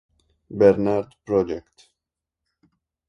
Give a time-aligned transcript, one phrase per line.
[0.49, 1.93] Bernard Project.